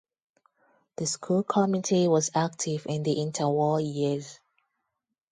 [0.95, 4.39] The school committee was active in the interwar years.